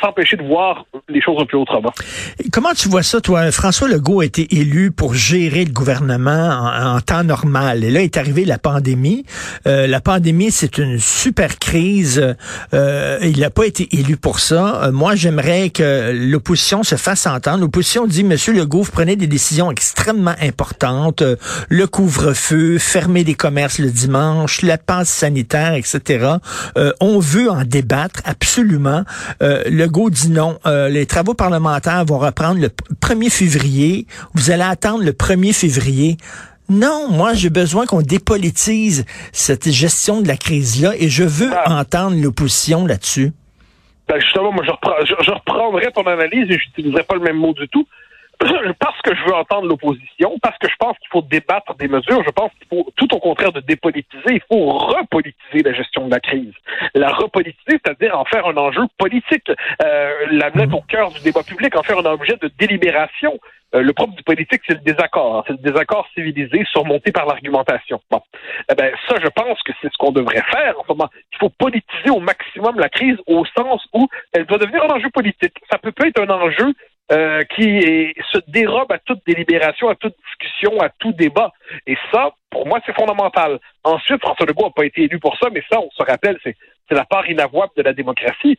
s'empêcher 0.00 0.36
de 0.36 0.44
voir 0.44 0.86
les 1.08 1.20
choses 1.20 1.36
un 1.40 1.46
peu 1.46 1.56
autrement. 1.56 1.92
Comment 2.52 2.72
tu 2.74 2.88
vois 2.88 3.02
ça, 3.02 3.20
toi? 3.20 3.50
François 3.50 3.88
Legault 3.88 4.20
a 4.20 4.24
été 4.24 4.56
élu 4.56 4.90
pour 4.90 5.14
gérer 5.14 5.64
le 5.64 5.72
gouvernement 5.72 6.70
en, 6.96 7.00
temps 7.00 7.24
normal. 7.24 7.84
Et 7.84 7.90
là 7.90 8.00
est 8.00 8.16
arrivée 8.16 8.44
la 8.44 8.58
pandémie. 8.58 9.24
Euh, 9.66 9.86
la 9.86 10.00
pandémie, 10.00 10.50
c'est 10.50 10.78
une 10.78 10.98
super 10.98 11.58
crise. 11.58 12.36
Euh, 12.74 13.18
il 13.22 13.40
n'a 13.40 13.50
pas 13.50 13.66
été 13.66 13.88
élu 13.92 14.16
pour 14.16 14.40
ça. 14.40 14.84
Euh, 14.84 14.92
moi, 14.92 15.14
j'aimerais 15.14 15.70
que 15.70 16.12
l'opposition 16.12 16.82
se 16.82 16.96
fasse 16.96 17.26
entendre. 17.26 17.60
L'opposition 17.60 18.06
dit, 18.06 18.24
Monsieur 18.24 18.52
Legault, 18.52 18.82
vous 18.82 18.92
prenez 18.92 19.16
des 19.16 19.26
décisions 19.26 19.70
extrêmement 19.70 20.34
importantes. 20.40 21.22
Euh, 21.22 21.36
le 21.68 21.86
couvre-feu, 21.86 22.78
fermer 22.78 23.24
les 23.24 23.34
commerces 23.34 23.78
le 23.78 23.90
dimanche, 23.90 24.62
la 24.62 24.78
passe 24.78 25.08
sanitaire, 25.08 25.74
etc. 25.74 26.36
Euh, 26.76 26.92
on 27.00 27.18
veut 27.18 27.50
en 27.50 27.64
débattre 27.64 28.20
absolument. 28.24 29.04
Legault 29.66 30.10
dit 30.10 30.30
non. 30.30 30.58
Euh, 30.66 30.88
les 30.88 31.06
travaux 31.06 31.34
parlementaires 31.34 32.04
vont 32.04 32.18
reprendre 32.18 32.60
le 32.60 32.68
1er 33.00 33.30
février. 33.30 34.06
Vous 34.34 34.50
allez 34.50 34.62
attendre 34.62 35.02
le 35.04 35.12
1er 35.12 35.52
février. 35.52 36.16
Non, 36.68 37.08
moi 37.10 37.32
j'ai 37.34 37.50
besoin 37.50 37.86
qu'on 37.86 38.02
dépolitise 38.02 39.04
cette 39.32 39.70
gestion 39.70 40.20
de 40.20 40.28
la 40.28 40.36
crise-là 40.36 40.92
et 40.98 41.08
je 41.08 41.22
veux 41.22 41.50
Ah. 41.54 41.78
entendre 41.80 42.16
l'opposition 42.20 42.86
là-dessus. 42.86 43.32
Ben 44.08 44.20
justement, 44.20 44.52
moi 44.52 44.64
je, 44.64 44.70
reprends, 44.70 44.92
je, 45.04 45.14
je 45.24 45.30
reprendrai 45.30 45.90
ton 45.92 46.02
analyse 46.06 46.48
et 46.50 46.58
je 46.58 46.66
n'utiliserai 46.68 47.02
pas 47.04 47.14
le 47.16 47.22
même 47.22 47.36
mot 47.36 47.52
du 47.54 47.68
tout. 47.68 47.86
Parce 48.78 49.00
que 49.02 49.14
je 49.14 49.24
veux 49.24 49.34
entendre 49.34 49.68
l'opposition, 49.68 50.38
parce 50.42 50.58
que 50.58 50.68
je 50.68 50.74
pense 50.78 50.96
qu'il 50.98 51.08
faut 51.10 51.22
débattre 51.22 51.74
des 51.76 51.88
mesures, 51.88 52.22
je 52.24 52.30
pense 52.30 52.50
qu'il 52.58 52.66
faut, 52.68 52.90
tout 52.96 53.14
au 53.14 53.18
contraire 53.18 53.52
de 53.52 53.60
dépolitiser, 53.60 54.22
il 54.26 54.42
faut 54.50 54.70
repolitiser 54.70 55.62
la 55.62 55.72
gestion 55.72 56.06
de 56.06 56.10
la 56.10 56.20
crise. 56.20 56.52
La 56.94 57.10
repolitiser, 57.10 57.80
c'est-à-dire 57.84 58.18
en 58.18 58.24
faire 58.24 58.46
un 58.46 58.56
enjeu 58.56 58.82
politique, 58.98 59.50
euh, 59.82 60.10
la 60.30 60.50
mettre 60.50 60.74
au 60.74 60.82
cœur 60.82 61.10
du 61.10 61.20
débat 61.20 61.42
public, 61.42 61.76
en 61.76 61.82
faire 61.82 61.98
un 61.98 62.04
objet 62.04 62.36
de 62.40 62.50
délibération. 62.58 63.38
Euh, 63.74 63.82
le 63.82 63.92
propre 63.92 64.14
du 64.14 64.22
politique, 64.22 64.62
c'est 64.66 64.74
le 64.74 64.80
désaccord. 64.80 65.44
C'est 65.46 65.52
le 65.54 65.58
désaccord 65.58 66.06
civilisé 66.14 66.64
surmonté 66.70 67.12
par 67.12 67.26
l'argumentation. 67.26 68.00
Bon. 68.10 68.20
Eh 68.70 68.74
ben, 68.74 68.92
ça, 69.08 69.16
je 69.22 69.28
pense 69.28 69.60
que 69.62 69.72
c'est 69.80 69.92
ce 69.92 69.98
qu'on 69.98 70.12
devrait 70.12 70.44
faire 70.50 70.78
en 70.78 70.82
ce 70.84 70.88
moment. 70.88 71.08
Il 71.32 71.38
faut 71.38 71.50
politiser 71.50 72.10
au 72.10 72.20
maximum 72.20 72.78
la 72.78 72.88
crise 72.88 73.16
au 73.26 73.44
sens 73.44 73.84
où 73.92 74.08
elle 74.32 74.46
doit 74.46 74.58
devenir 74.58 74.84
un 74.84 74.94
enjeu 74.94 75.10
politique. 75.10 75.54
Ça 75.70 75.78
peut 75.78 75.92
pas 75.92 76.06
être 76.06 76.20
un 76.20 76.30
enjeu 76.30 76.74
euh, 77.12 77.42
qui 77.54 78.14
se 78.32 78.38
dérobe 78.48 78.90
à 78.90 78.98
toute 78.98 79.20
délibération, 79.26 79.88
à 79.88 79.94
toute 79.94 80.14
discussion, 80.24 80.80
à 80.80 80.88
tout 80.88 81.12
débat. 81.12 81.52
Et 81.86 81.96
ça, 82.12 82.34
pour 82.50 82.66
moi, 82.66 82.80
c'est 82.84 82.96
fondamental. 82.96 83.60
Ensuite, 83.84 84.20
François 84.20 84.46
Legault 84.46 84.66
n'a 84.66 84.70
pas 84.70 84.86
été 84.86 85.02
élu 85.04 85.18
pour 85.18 85.36
ça, 85.38 85.48
mais 85.52 85.62
ça, 85.70 85.80
on 85.80 85.90
se 85.90 86.02
rappelle, 86.02 86.38
c'est 86.42 86.56
la 86.90 87.04
part 87.04 87.28
inavouable 87.30 87.72
de 87.76 87.82
la 87.82 87.92
démocratie 87.92 88.58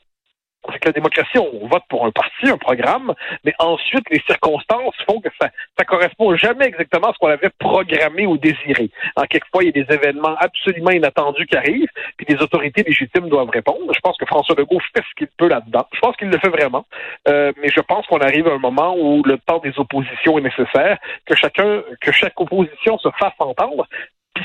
c'est 0.71 0.79
que 0.79 0.89
la 0.89 0.93
démocratie, 0.93 1.37
on 1.37 1.67
vote 1.67 1.83
pour 1.89 2.05
un 2.05 2.11
parti, 2.11 2.49
un 2.49 2.57
programme, 2.57 3.13
mais 3.43 3.53
ensuite, 3.59 4.05
les 4.09 4.21
circonstances 4.27 4.95
font 5.07 5.19
que 5.21 5.29
ça 5.39 5.49
ça 5.77 5.85
correspond 5.85 6.35
jamais 6.35 6.65
exactement 6.65 7.09
à 7.09 7.13
ce 7.13 7.19
qu'on 7.19 7.27
avait 7.27 7.51
programmé 7.59 8.25
ou 8.25 8.37
désiré. 8.37 8.89
En 9.15 9.23
quelquefois, 9.23 9.63
il 9.63 9.67
y 9.67 9.69
a 9.69 9.83
des 9.83 9.93
événements 9.93 10.35
absolument 10.39 10.91
inattendus 10.91 11.45
qui 11.45 11.55
arrivent, 11.55 11.89
puis 12.17 12.25
les 12.29 12.41
autorités 12.41 12.83
légitimes 12.83 13.29
doivent 13.29 13.49
répondre. 13.49 13.91
Je 13.93 13.99
pense 13.99 14.17
que 14.17 14.25
François 14.25 14.55
Legault 14.57 14.79
fait 14.93 15.03
ce 15.07 15.15
qu'il 15.15 15.27
peut 15.37 15.47
là-dedans. 15.47 15.87
Je 15.93 15.99
pense 15.99 16.15
qu'il 16.17 16.29
le 16.29 16.37
fait 16.39 16.49
vraiment. 16.49 16.85
Euh, 17.27 17.51
mais 17.61 17.69
je 17.69 17.81
pense 17.81 18.05
qu'on 18.07 18.19
arrive 18.19 18.47
à 18.47 18.53
un 18.53 18.59
moment 18.59 18.95
où 18.97 19.21
le 19.23 19.37
temps 19.37 19.59
des 19.59 19.73
oppositions 19.77 20.37
est 20.39 20.41
nécessaire, 20.41 20.97
que 21.25 21.35
chacun, 21.35 21.83
que 22.01 22.11
chaque 22.11 22.39
opposition 22.39 22.97
se 22.97 23.09
fasse 23.19 23.33
entendre, 23.39 23.87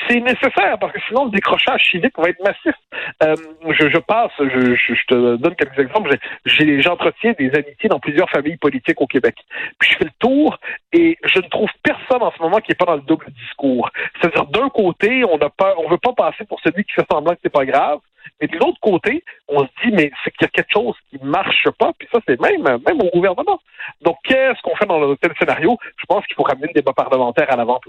c'est 0.09 0.21
nécessaire 0.21 0.79
parce 0.81 0.93
que 0.93 1.01
sinon 1.09 1.27
le 1.27 1.31
décrochage 1.31 1.83
civique 1.91 2.19
va 2.19 2.29
être 2.29 2.43
massif. 2.43 2.75
Euh, 3.23 3.35
je, 3.71 3.99
passe, 3.99 4.33
je, 4.39 5.07
te 5.07 5.37
donne 5.37 5.55
quelques 5.55 5.79
exemples. 5.79 6.17
J'entretiens 6.47 7.33
des 7.39 7.51
amitiés 7.55 7.89
dans 7.89 8.01
plusieurs 8.01 8.31
familles 8.31 8.57
politiques 8.57 9.01
au 9.01 9.07
Québec. 9.07 9.37
Puis 9.79 9.91
je 9.93 9.97
fais 9.99 10.05
le 10.05 10.11
tour 10.19 10.59
et 10.93 11.19
je 11.25 11.39
ne 11.39 11.49
trouve 11.49 11.71
personne 11.83 12.23
en 12.23 12.33
ce 12.33 12.43
moment 12.43 12.59
qui 12.59 12.73
est 12.73 12.77
pas 12.77 12.87
dans 12.87 12.97
le 12.97 13.03
double 13.03 13.27
discours. 13.33 13.91
C'est-à-dire 14.21 14.47
d'un 14.47 14.69
côté, 14.69 15.25
on 15.25 15.39
n'a 15.39 15.51
pas, 15.51 15.75
on 15.79 15.89
veut 15.89 15.99
pas 15.99 16.13
passer 16.13 16.45
pour 16.45 16.61
celui 16.61 16.85
qui 16.85 16.93
fait 16.93 17.07
semblant 17.11 17.33
que 17.33 17.41
c'est 17.43 17.53
pas 17.53 17.65
grave. 17.65 17.99
Mais 18.41 18.49
de 18.49 18.57
l'autre 18.57 18.79
côté, 18.81 19.25
on 19.53 19.61
se 19.65 19.71
dit, 19.85 19.93
mais 19.93 20.11
c'est 20.25 20.31
qu'il 20.33 20.43
y 20.43 20.45
a 20.45 20.49
quelque 20.49 20.73
chose 20.73 20.95
qui 21.11 21.19
marche 21.23 21.69
pas, 21.79 21.93
puis 21.99 22.09
ça, 22.13 22.19
c'est 22.27 22.41
même, 22.41 22.63
même 22.63 23.01
au 23.01 23.11
gouvernement. 23.13 23.61
Donc, 24.05 24.17
qu'est-ce 24.25 24.61
qu'on 24.63 24.77
fait 24.77 24.87
dans 24.87 25.11
un 25.11 25.15
tel 25.17 25.33
scénario? 25.39 25.77
Je 25.97 26.05
pense 26.07 26.25
qu'il 26.27 26.37
faut 26.37 26.43
ramener 26.43 26.69
le 26.69 26.75
débat 26.75 26.93
parlementaire 26.93 27.47
à 27.51 27.57
l'avant. 27.57 27.81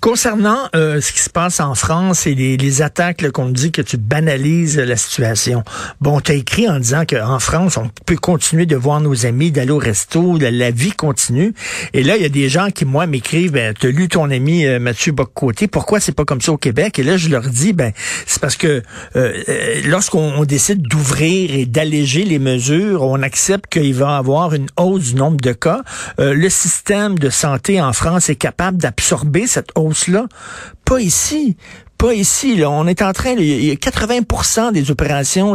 Concernant 0.00 0.68
euh, 0.74 1.00
ce 1.00 1.12
qui 1.12 1.20
se 1.20 1.30
passe 1.30 1.60
en 1.60 1.74
France 1.74 2.26
et 2.26 2.34
les, 2.34 2.56
les 2.56 2.82
attaques 2.82 3.30
qu'on 3.30 3.48
dit 3.48 3.72
que 3.72 3.82
tu 3.82 3.96
banalises 3.96 4.78
la 4.78 4.96
situation. 4.96 5.62
Bon, 6.00 6.20
tu 6.20 6.32
as 6.32 6.34
écrit 6.34 6.68
en 6.68 6.78
disant 6.78 7.04
qu'en 7.08 7.38
France, 7.38 7.76
on 7.76 7.88
peut 8.06 8.16
continuer 8.16 8.66
de 8.66 8.76
voir 8.76 9.00
nos 9.00 9.26
amis, 9.26 9.50
d'aller 9.50 9.70
au 9.70 9.78
resto, 9.78 10.38
la, 10.38 10.70
vie 10.70 10.92
continue. 10.92 11.52
Et 11.92 12.02
là, 12.02 12.16
il 12.16 12.22
y 12.22 12.26
a 12.26 12.30
des 12.30 12.48
gens 12.48 12.70
qui, 12.70 12.84
moi, 12.84 13.06
m'écrivent, 13.06 13.52
ben, 13.52 13.74
tu 13.74 13.90
lu 13.92 14.08
ton 14.08 14.30
ami 14.30 14.66
euh, 14.66 14.78
Mathieu 14.78 15.12
Boccoté, 15.12 15.66
pourquoi 15.66 16.00
c'est 16.00 16.14
pas 16.14 16.24
comme 16.24 16.40
ça 16.40 16.52
au 16.52 16.56
Québec? 16.56 16.98
Et 16.98 17.02
là, 17.02 17.16
je 17.16 17.28
leur 17.28 17.42
dis, 17.42 17.72
ben, 17.72 17.92
c'est 18.26 18.40
parce 18.40 18.56
que 18.56 18.82
euh, 19.16 19.32
lorsqu'on 19.86 20.44
décide 20.44 20.82
d'ouvrir 20.82 20.99
et 21.22 21.66
d'alléger 21.66 22.24
les 22.24 22.38
mesures, 22.38 23.02
on 23.02 23.22
accepte 23.22 23.72
qu'il 23.72 23.94
va 23.94 24.16
y 24.16 24.18
avoir 24.18 24.54
une 24.54 24.68
hausse 24.76 25.10
du 25.10 25.14
nombre 25.14 25.40
de 25.40 25.52
cas. 25.52 25.82
Euh, 26.18 26.34
le 26.34 26.48
système 26.48 27.18
de 27.18 27.30
santé 27.30 27.80
en 27.80 27.92
France 27.92 28.28
est 28.28 28.36
capable 28.36 28.78
d'absorber 28.78 29.46
cette 29.46 29.70
hausse-là? 29.76 30.26
Pas 30.84 31.00
ici 31.00 31.56
pas 32.00 32.14
ici. 32.14 32.56
Là. 32.56 32.70
On 32.70 32.86
est 32.86 33.02
en 33.02 33.12
train, 33.12 33.32
il 33.32 33.64
y 33.64 33.70
a 33.70 33.76
80 33.76 34.72
des 34.72 34.90
opérations 34.90 35.54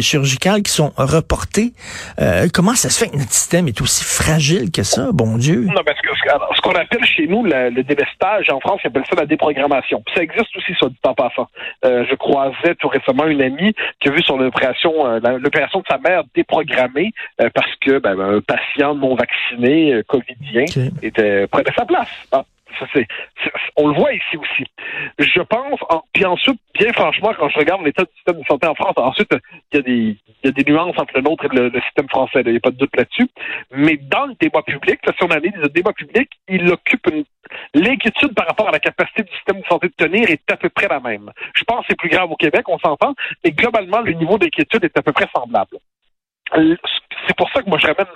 chirurgicales 0.00 0.62
qui 0.62 0.70
sont 0.70 0.92
reportées. 0.96 1.72
Euh, 2.20 2.48
comment 2.52 2.74
ça 2.74 2.90
se 2.90 3.02
fait 3.02 3.10
que 3.10 3.16
notre 3.16 3.32
système 3.32 3.66
est 3.66 3.80
aussi 3.80 4.04
fragile 4.04 4.70
que 4.70 4.82
ça, 4.82 5.08
bon 5.12 5.38
Dieu? 5.38 5.64
Non, 5.66 5.82
parce 5.84 6.00
que 6.00 6.08
ce 6.54 6.60
qu'on 6.60 6.74
appelle 6.74 7.04
chez 7.04 7.26
nous 7.26 7.44
le, 7.44 7.70
le 7.70 7.82
délestage, 7.82 8.50
en 8.50 8.60
France, 8.60 8.80
on 8.84 8.88
appelle 8.88 9.04
ça 9.08 9.16
la 9.16 9.26
déprogrammation. 9.26 10.02
ça 10.14 10.22
existe 10.22 10.54
aussi, 10.56 10.72
ça, 10.78 10.88
du 10.88 10.96
temps 10.96 11.14
passant. 11.14 11.48
Euh, 11.84 12.04
je 12.10 12.14
croisais 12.14 12.74
tout 12.78 12.88
récemment 12.88 13.26
une 13.26 13.40
amie 13.40 13.72
qui 14.00 14.08
a 14.08 14.12
vu 14.12 14.22
son 14.22 14.38
opération, 14.40 15.06
euh, 15.06 15.20
l'opération 15.38 15.80
de 15.80 15.84
sa 15.88 15.98
mère 15.98 16.24
déprogrammée 16.34 17.12
euh, 17.40 17.48
parce 17.54 17.74
que 17.80 17.98
ben, 17.98 18.20
un 18.20 18.40
patient 18.40 18.94
non 18.94 19.14
vacciné, 19.14 19.94
euh, 19.94 20.02
covidien, 20.06 20.64
était 21.02 21.46
près 21.46 21.62
de 21.62 21.70
sa 21.76 21.86
place. 21.86 22.08
On 23.76 23.88
le 23.88 23.94
voit 23.94 24.12
ici 24.12 24.36
aussi. 24.36 24.64
Je 25.18 25.40
pense, 25.40 25.80
puis 26.12 26.24
ensuite, 26.24 26.60
bien 26.74 26.92
franchement, 26.92 27.32
quand 27.38 27.48
je 27.48 27.58
regarde 27.58 27.84
l'état 27.84 28.04
du 28.04 28.12
système 28.16 28.40
de 28.40 28.46
santé 28.46 28.66
en 28.66 28.74
France, 28.74 28.94
ensuite, 28.96 29.30
il 29.72 30.16
y 30.44 30.48
a 30.48 30.50
des, 30.50 30.64
nuances 30.64 30.98
entre 30.98 31.14
le 31.14 31.22
nôtre 31.22 31.44
et 31.44 31.56
le, 31.56 31.80
système 31.82 32.08
français, 32.08 32.42
il 32.44 32.52
n'y 32.52 32.56
a 32.56 32.60
pas 32.60 32.70
de 32.70 32.76
doute 32.76 32.96
là-dessus. 32.96 33.28
Mais 33.72 33.96
dans 33.96 34.26
le 34.26 34.34
débat 34.40 34.62
public, 34.62 35.00
si 35.04 35.24
on 35.24 35.30
analyse 35.30 35.56
le 35.56 35.68
débat 35.68 35.92
public, 35.92 36.28
il 36.48 36.70
occupe 36.70 37.06
une, 37.12 37.24
l'inquiétude 37.74 38.34
par 38.34 38.46
rapport 38.46 38.68
à 38.68 38.72
la 38.72 38.80
capacité 38.80 39.22
du 39.22 39.32
système 39.32 39.60
de 39.60 39.66
santé 39.66 39.88
de 39.88 39.94
tenir 39.94 40.30
est 40.30 40.50
à 40.50 40.56
peu 40.56 40.68
près 40.68 40.88
la 40.88 41.00
même. 41.00 41.30
Je 41.54 41.64
pense 41.64 41.80
que 41.80 41.86
c'est 41.90 41.98
plus 41.98 42.10
grave 42.10 42.30
au 42.30 42.36
Québec, 42.36 42.68
on 42.68 42.78
s'entend, 42.78 43.14
mais 43.44 43.52
globalement, 43.52 44.00
le 44.00 44.12
niveau 44.12 44.38
d'inquiétude 44.38 44.84
est 44.84 44.98
à 44.98 45.02
peu 45.02 45.12
près 45.12 45.28
semblable 45.34 45.78
c'est 47.26 47.36
pour 47.36 47.50
ça 47.50 47.62
que 47.62 47.68
moi 47.68 47.78
je 47.78 47.86
ramène 47.86 48.06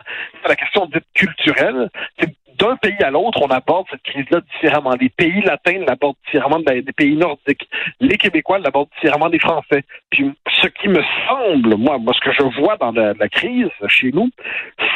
à 0.45 0.49
la 0.49 0.57
question 0.57 0.87
dite 0.87 1.07
culturelle. 1.15 1.91
C'est 2.19 2.29
d'un 2.61 2.77
pays 2.77 3.03
à 3.03 3.11
l'autre, 3.11 3.41
on 3.43 3.49
aborde 3.49 3.87
cette 3.91 4.03
crise-là 4.03 4.41
différemment. 4.53 4.95
Les 5.01 5.09
pays 5.09 5.41
latins 5.43 5.79
l'abordent 5.87 6.17
différemment 6.27 6.61
des 6.61 6.83
pays 6.97 7.17
nordiques. 7.17 7.69
Les 8.01 8.17
Québécois 8.17 8.59
l'abordent 8.59 8.91
différemment 9.01 9.31
des 9.31 9.39
Français. 9.39 9.83
Puis 10.11 10.31
ce 10.61 10.69
qui 10.69 10.89
me 10.89 11.03
semble, 11.27 11.77
moi, 11.77 11.99
moi 11.99 12.13
ce 12.15 12.21
que 12.21 12.33
je 12.33 12.61
vois 12.61 12.77
dans 12.77 12.93
la, 12.93 13.29
crise 13.29 13.69
chez 13.89 14.11
nous, 14.13 14.31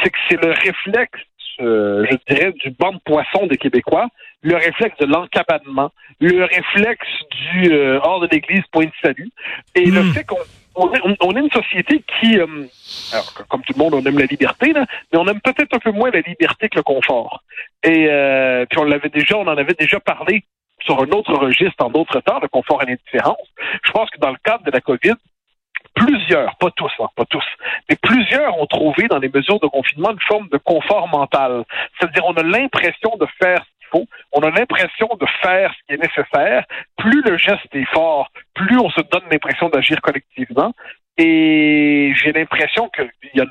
c'est 0.03 0.09
que 0.09 0.17
c'est 0.29 0.41
le 0.41 0.51
réflexe, 0.51 1.19
euh, 1.61 2.05
je 2.09 2.33
dirais, 2.33 2.53
du 2.63 2.69
banc 2.71 2.93
de 2.93 2.99
poisson 3.03 3.47
des 3.47 3.57
Québécois, 3.57 4.07
le 4.41 4.55
réflexe 4.55 4.97
de 4.99 5.05
l'encabanement, 5.05 5.91
le 6.19 6.43
réflexe 6.43 7.07
du 7.31 7.71
euh, 7.71 7.99
hors 8.03 8.19
de 8.19 8.27
l'église 8.31 8.63
point 8.71 8.85
de 8.85 8.91
salut, 9.01 9.29
et 9.73 9.85
le 9.85 10.03
hmm. 10.03 10.13
fait 10.13 10.23
qu'on 10.23 10.37
on 10.75 11.35
est, 11.35 11.39
une 11.39 11.51
société 11.51 12.03
qui, 12.19 12.37
euh, 12.37 12.45
alors, 13.13 13.33
comme 13.49 13.61
tout 13.63 13.73
le 13.75 13.83
monde, 13.83 13.93
on 13.93 14.03
aime 14.03 14.19
la 14.19 14.25
liberté, 14.25 14.73
là, 14.73 14.85
mais 15.11 15.19
on 15.19 15.27
aime 15.27 15.41
peut-être 15.41 15.73
un 15.73 15.79
peu 15.79 15.91
moins 15.91 16.11
la 16.11 16.21
liberté 16.21 16.69
que 16.69 16.77
le 16.77 16.83
confort. 16.83 17.43
Et 17.83 18.07
euh, 18.09 18.65
puis 18.69 18.79
on 18.79 18.83
l'avait 18.83 19.09
déjà, 19.09 19.37
on 19.37 19.47
en 19.47 19.57
avait 19.57 19.73
déjà 19.73 19.99
parlé 19.99 20.43
sur 20.81 21.01
un 21.01 21.09
autre 21.09 21.33
registre 21.33 21.83
en 21.83 21.89
d'autres 21.89 22.19
temps, 22.21 22.39
le 22.41 22.47
confort 22.47 22.83
et 22.83 22.85
l'indifférence. 22.85 23.47
Je 23.83 23.91
pense 23.91 24.09
que 24.09 24.19
dans 24.19 24.31
le 24.31 24.37
cadre 24.43 24.63
de 24.63 24.71
la 24.71 24.81
COVID, 24.81 25.15
plusieurs, 25.95 26.55
pas 26.57 26.71
tous, 26.75 26.91
hein, 26.99 27.07
pas 27.15 27.25
tous, 27.25 27.45
mais 27.89 27.95
plusieurs 27.95 28.59
ont 28.59 28.65
trouvé 28.65 29.07
dans 29.07 29.19
les 29.19 29.29
mesures 29.29 29.59
de 29.59 29.67
confinement 29.67 30.11
une 30.11 30.19
forme 30.27 30.49
de 30.49 30.57
confort 30.57 31.07
mental. 31.07 31.63
C'est-à-dire, 31.97 32.23
on 32.25 32.33
a 32.33 32.43
l'impression 32.43 33.15
de 33.19 33.25
faire 33.41 33.65
on 34.31 34.41
a 34.41 34.49
l'impression 34.49 35.07
de 35.19 35.25
faire 35.41 35.73
ce 35.73 35.85
qui 35.87 35.93
est 35.93 36.03
nécessaire. 36.03 36.65
Plus 36.97 37.21
le 37.23 37.37
geste 37.37 37.73
est 37.73 37.93
fort, 37.93 38.29
plus 38.53 38.77
on 38.77 38.89
se 38.89 39.01
donne 39.01 39.23
l'impression 39.31 39.69
d'agir 39.69 40.01
collectivement. 40.01 40.73
Et 41.17 42.13
j'ai 42.15 42.33
l'impression 42.33 42.89
qu'il 42.89 43.09
y 43.33 43.41
a 43.41 43.45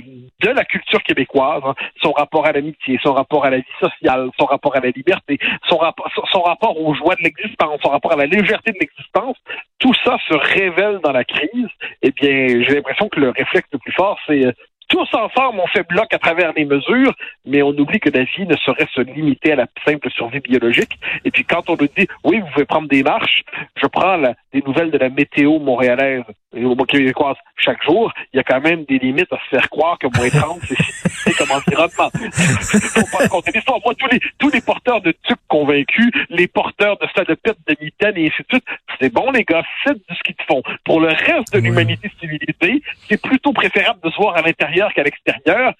de 0.00 0.48
la 0.48 0.64
culture 0.64 1.02
québécoise, 1.02 1.62
hein, 1.64 1.74
son 2.02 2.12
rapport 2.12 2.46
à 2.46 2.52
l'amitié, 2.52 2.98
son 3.02 3.12
rapport 3.12 3.44
à 3.44 3.50
la 3.50 3.58
vie 3.58 3.76
sociale, 3.80 4.30
son 4.38 4.46
rapport 4.46 4.74
à 4.76 4.80
la 4.80 4.90
liberté, 4.90 5.38
son, 5.68 5.76
rapport, 5.76 6.10
son 6.30 6.40
rapport 6.40 6.80
aux 6.80 6.94
joies 6.94 7.14
de 7.16 7.22
l'existence, 7.22 7.80
son 7.82 7.90
rapport 7.90 8.12
à 8.12 8.16
la 8.16 8.26
légèreté 8.26 8.72
de 8.72 8.78
l'existence, 8.80 9.36
tout 9.78 9.94
ça 10.04 10.16
se 10.28 10.34
révèle 10.34 11.00
dans 11.02 11.12
la 11.12 11.24
crise. 11.24 11.68
Eh 12.02 12.10
bien, 12.10 12.62
j'ai 12.62 12.74
l'impression 12.74 13.08
que 13.08 13.20
le 13.20 13.30
réflexe 13.30 13.68
le 13.72 13.78
plus 13.78 13.92
fort, 13.92 14.18
c'est 14.26 14.46
euh, 14.46 14.52
tous 14.92 15.08
ensemble, 15.14 15.58
on 15.58 15.66
fait 15.68 15.88
bloc 15.88 16.12
à 16.12 16.18
travers 16.18 16.52
les 16.52 16.66
mesures, 16.66 17.14
mais 17.46 17.62
on 17.62 17.70
oublie 17.70 17.98
que 17.98 18.10
la 18.10 18.24
vie 18.24 18.46
ne 18.46 18.56
saurait 18.56 18.88
se 18.94 19.00
limiter 19.00 19.52
à 19.52 19.56
la 19.56 19.66
simple 19.86 20.10
survie 20.10 20.40
biologique. 20.40 20.98
Et 21.24 21.30
puis 21.30 21.44
quand 21.44 21.70
on 21.70 21.76
nous 21.80 21.88
dit, 21.96 22.06
oui, 22.24 22.40
vous 22.40 22.46
pouvez 22.52 22.66
prendre 22.66 22.88
des 22.88 23.02
marches, 23.02 23.42
je 23.80 23.86
prends 23.86 24.18
des 24.52 24.62
nouvelles 24.66 24.90
de 24.90 24.98
la 24.98 25.08
météo 25.08 25.58
montréalaise 25.58 26.24
au 26.54 26.84
québécoise 26.84 27.36
chaque 27.56 27.82
jour, 27.84 28.12
il 28.32 28.38
y 28.38 28.40
a 28.40 28.42
quand 28.42 28.60
même 28.60 28.84
des 28.84 28.98
limites 28.98 29.32
à 29.32 29.36
se 29.36 29.56
faire 29.56 29.68
croire 29.70 29.98
que 29.98 30.06
moins 30.16 30.28
30, 30.28 30.60
c'est 31.24 31.36
comme 31.36 31.50
environnement. 31.50 32.10
Faut 32.12 33.18
pas 33.18 33.28
compter 33.28 33.52
l'histoire. 33.52 33.78
Moi, 33.84 33.94
tous 33.94 34.08
les, 34.08 34.20
tous 34.38 34.50
les 34.50 34.60
porteurs 34.60 35.00
de 35.00 35.12
tucs 35.22 35.38
convaincus, 35.48 36.10
les 36.28 36.48
porteurs 36.48 36.98
de 36.98 37.06
salopette, 37.14 37.58
de 37.66 37.76
mitaines 37.80 38.16
et 38.16 38.26
ainsi 38.26 38.42
de 38.42 38.46
suite, 38.50 38.64
c'est 39.00 39.12
bon, 39.12 39.30
les 39.30 39.44
gars, 39.44 39.62
c'est 39.84 39.94
ce 39.94 40.22
qu'ils 40.24 40.34
font. 40.46 40.62
Pour 40.84 41.00
le 41.00 41.08
reste 41.08 41.52
de 41.52 41.60
l'humanité 41.60 42.10
civilisée, 42.20 42.82
c'est 43.08 43.20
plutôt 43.20 43.52
préférable 43.52 44.00
de 44.02 44.10
se 44.10 44.16
voir 44.16 44.36
à 44.36 44.42
l'intérieur 44.42 44.92
qu'à 44.92 45.02
l'extérieur. 45.02 45.74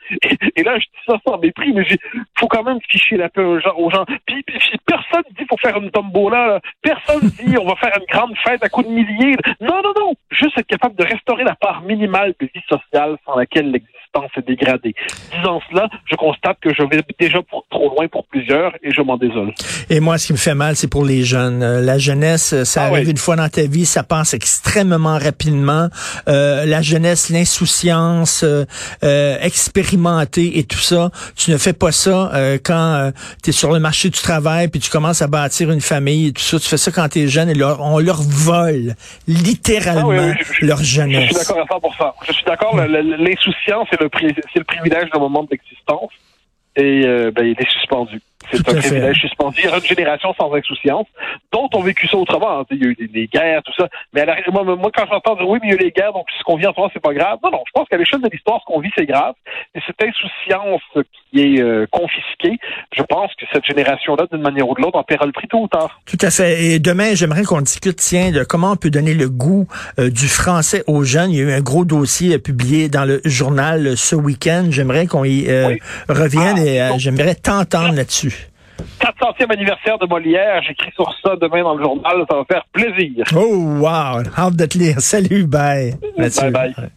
Et, 0.57 0.63
là, 0.63 0.79
je 0.79 0.85
dis 0.85 1.05
ça 1.07 1.17
sans 1.27 1.39
mépris, 1.39 1.73
mais 1.73 1.85
il 1.89 1.99
faut 2.39 2.49
quand 2.49 2.63
même 2.63 2.79
ficher 2.89 3.17
la 3.17 3.29
paix 3.29 3.43
aux 3.43 3.61
gens. 3.61 3.75
Aux 3.77 3.91
gens. 3.91 4.05
Puis, 4.27 4.43
puis, 4.45 4.59
personne 4.87 5.23
dit 5.39 5.45
faut 5.49 5.57
faire 5.57 5.77
une 5.77 5.91
tombola. 5.91 6.47
Là. 6.47 6.61
Personne 6.83 7.29
dit 7.41 7.57
on 7.59 7.67
va 7.67 7.77
faire 7.77 7.97
une 7.99 8.07
grande 8.07 8.37
fête 8.45 8.63
à 8.63 8.69
coups 8.69 8.87
de 8.87 8.93
milliers. 8.93 9.37
Non, 9.61 9.81
non, 9.83 9.93
non. 9.99 10.15
Juste 10.31 10.62
capable 10.65 10.97
de 10.97 11.05
restaurer 11.05 11.45
la 11.45 11.55
part 11.55 11.83
minimale 11.83 12.35
de 12.41 12.47
vie 12.47 12.63
sociale 12.69 13.17
sans 13.25 13.37
laquelle 13.37 13.71
l'existence 13.71 14.02
s'est 14.35 14.43
dégradée. 14.47 14.95
Disant 15.35 15.61
cela, 15.71 15.89
je 16.07 16.17
constate 16.17 16.59
que 16.61 16.71
je 16.75 16.83
vais 16.83 17.03
déjà 17.19 17.41
pour, 17.43 17.65
trop 17.71 17.95
loin 17.95 18.09
pour 18.09 18.27
plusieurs 18.27 18.73
et 18.83 18.93
je 18.93 19.01
m'en 19.01 19.17
désole. 19.17 19.53
Et 19.91 20.01
moi, 20.01 20.19
ce 20.19 20.27
qui 20.27 20.33
me 20.33 20.39
fait 20.39 20.55
mal, 20.55 20.77
c'est 20.77 20.89
pour 20.89 21.05
les 21.05 21.23
jeunes. 21.23 21.63
Euh, 21.63 21.81
la 21.81 21.99
jeunesse, 21.99 22.63
ça 22.65 22.85
ah 22.85 22.87
arrive 22.89 23.11
une 23.11 23.17
fois 23.17 23.37
dans 23.37 23.49
ta 23.49 23.63
vie, 23.63 23.87
ça 23.87 24.03
passe 24.03 24.35
extrêmement 24.35 25.19
rapidement. 25.19 25.89
Euh, 26.29 26.65
la 26.67 26.83
jeunesse, 26.83 27.31
l'insouciance, 27.31 28.43
euh, 28.45 28.65
euh 29.03 29.39
expérimenter 29.41 30.59
et 30.59 30.65
tout 30.65 30.79
ça, 30.79 31.11
tu 31.37 31.51
ne 31.51 31.59
fais 31.59 31.73
pas 31.73 31.93
ça 31.93 32.31
euh, 32.35 32.59
quand 32.63 33.13
tu 33.43 33.51
es 33.51 33.53
sur 33.53 33.73
le 33.73 33.81
marché 33.81 34.11
du 34.11 34.21
travail 34.21 34.69
puis 34.69 34.81
tu 34.81 34.91
commences 34.91 35.23
à 35.23 35.27
bâtir 35.27 35.71
une 35.71 35.81
famille 35.81 36.29
et 36.29 36.33
tout 36.33 36.43
ça. 36.43 36.59
Tu 36.59 36.69
fais 36.69 36.77
ça 36.77 36.91
quand 36.91 37.09
tu 37.09 37.21
es 37.21 37.29
jeune 37.29 37.49
et 37.49 37.55
leur, 37.55 37.81
on 37.81 37.99
leur 37.99 38.21
vole 38.23 38.95
littéralement 39.27 40.11
ah 40.13 40.35
leur 40.61 40.83
jeunesse. 40.83 41.31
Je 41.31 41.35
suis 41.35 41.55
d'accord 41.55 41.59
à 41.59 42.05
100%. 42.07 42.13
Je 42.27 42.33
suis 42.33 42.45
d'accord, 42.45 42.77
l'insouciance 42.77 43.89
c'est 43.91 44.02
le 44.03 44.65
privilège 44.65 45.11
d'un 45.11 45.21
moment 45.21 45.43
de 45.43 45.49
l'existence. 45.51 46.13
et 46.77 47.03
euh, 47.05 47.31
ben, 47.31 47.45
il 47.45 47.59
est 47.59 47.71
suspendu. 47.71 48.21
C'est 48.51 48.69
un 48.69 48.73
à 48.73 48.77
privilège 48.81 49.17
suspendu. 49.21 49.61
Il 49.61 49.65
y 49.65 49.69
aura 49.69 49.79
une 49.79 49.85
génération 49.85 50.35
sans 50.39 50.53
insouciance, 50.55 51.07
dont 51.53 51.69
on 51.75 51.81
vécu 51.83 52.09
ça 52.09 52.17
autrement. 52.17 52.61
hein. 52.61 52.65
Il 52.71 52.83
y 52.83 52.87
a 52.87 52.89
eu 52.91 52.95
des, 52.95 53.09
des 53.09 53.27
guerres, 53.27 53.63
tout 53.65 53.73
ça. 53.79 53.89
Mais 54.13 54.23
à 54.23 54.25
la- 54.27 54.37
moi, 54.51 54.65
moi, 54.65 54.91
quand 54.95 55.05
j'entends 55.11 55.37
dire 55.37 55.49
oui, 55.49 55.59
mais 55.63 55.69
il 55.69 55.75
y 55.75 55.75
a 55.75 55.81
eu 55.81 55.85
les 55.85 55.91
guerres, 55.93 56.13
donc 56.13 56.27
ce 56.39 56.43
qu'on 56.45 56.57
vit 56.57 56.67
en 56.67 56.73
ce 56.75 56.81
moment, 56.81 56.91
c'est 56.93 57.03
pas 57.03 57.15
grave. 57.15 57.39
Non, 57.45 57.51
non, 57.51 57.63
je 57.67 57.71
pense 57.75 57.89
qu'à 57.89 57.97
l'échelle 57.97 58.21
de 58.21 58.29
l'histoire, 58.31 58.61
ce 58.61 58.65
qu'on 58.67 58.81
vit, 58.81 58.91
c'est 58.97 59.07
grave. 59.07 59.35
Et 59.75 59.81
cette 59.87 60.03
insouciance 60.03 60.83
qui 61.31 61.41
est 61.41 61.61
euh, 61.63 61.87
confisquée, 61.91 62.59
je 62.97 63.03
pense 63.03 63.31
que 63.39 63.47
cette 63.53 63.65
génération-là, 63.65 64.27
d'une 64.33 64.43
manière 64.43 64.69
ou 64.69 64.75
de 64.75 64.83
l'autre, 64.83 64.99
en 64.99 65.03
paiera 65.03 65.27
le 65.27 65.33
prix 65.33 65.49
tôt 65.49 65.61
ou 65.63 65.69
tard. 65.69 66.01
Tout 66.07 66.19
à 66.21 66.31
fait. 66.31 66.63
Et 66.65 66.79
demain, 66.79 67.15
j'aimerais 67.15 67.45
qu'on 67.45 67.61
discute, 67.61 67.97
tiens, 67.97 68.31
de 68.31 68.45
comment 68.45 68.73
on 68.73 68.77
peut 68.77 68.91
donner 68.91 69.15
le 69.15 69.29
goût 69.29 69.67
euh, 69.99 70.11
du 70.11 70.29
français 70.29 70.85
aux 70.87 71.05
jeunes. 71.05 71.31
Il 71.31 71.37
y 71.39 71.41
a 71.41 71.45
eu 71.45 71.53
un 71.53 71.61
gros 71.61 71.85
dossier 71.85 72.35
euh, 72.35 72.39
publié 72.39 72.89
dans 72.89 73.05
le 73.05 73.21
journal 73.25 73.87
euh, 73.87 73.97
ce 73.97 74.15
week-end. 74.17 74.67
J'aimerais 74.71 75.07
qu'on 75.07 75.25
y 75.25 75.49
euh, 75.49 75.69
Oui. 75.69 75.79
revienne 76.09 76.57
Ah, 76.59 76.95
et 76.95 76.99
j'aimerais 76.99 77.35
t'entendre 77.35 77.95
là-dessus. 77.95 78.32
400e 79.01 79.53
anniversaire 79.53 79.99
de 79.99 80.07
Molière. 80.07 80.63
J'écris 80.63 80.93
sur 80.95 81.13
ça 81.25 81.37
demain 81.37 81.63
dans 81.63 81.75
le 81.75 81.83
journal. 81.83 82.25
Ça 82.31 82.37
va 82.37 82.45
faire 82.45 82.65
plaisir. 82.73 83.25
Oh, 83.35 83.79
wow. 83.81 84.23
Hâte 84.37 84.57
de 84.57 84.67
te 84.67 84.79
lire. 84.79 85.01
Salut. 85.01 85.45
Bye. 85.47 85.95
Mathieu. 86.17 86.51
Bye 86.51 86.75
bye. 86.77 86.91